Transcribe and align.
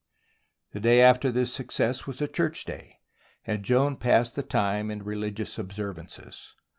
The 0.71 0.79
day 0.79 0.99
after 0.99 1.29
this 1.29 1.53
success 1.53 2.07
was 2.07 2.21
a 2.23 2.27
church 2.27 2.65
day, 2.65 2.97
and 3.45 3.61
Joan 3.63 3.97
passed 3.97 4.33
the 4.35 4.41
time 4.41 4.89
in 4.89 5.03
religious 5.03 5.59
observances. 5.59 6.55